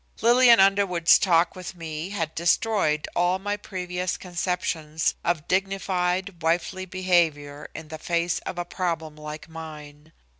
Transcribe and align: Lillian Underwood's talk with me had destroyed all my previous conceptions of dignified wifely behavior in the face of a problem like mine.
Lillian 0.19 0.59
Underwood's 0.59 1.19
talk 1.19 1.55
with 1.55 1.75
me 1.75 2.09
had 2.09 2.33
destroyed 2.33 3.07
all 3.15 3.37
my 3.37 3.55
previous 3.55 4.17
conceptions 4.17 5.13
of 5.23 5.47
dignified 5.47 6.41
wifely 6.41 6.85
behavior 6.87 7.69
in 7.75 7.89
the 7.89 7.99
face 7.99 8.39
of 8.39 8.57
a 8.57 8.65
problem 8.65 9.15
like 9.15 9.47
mine. 9.47 10.11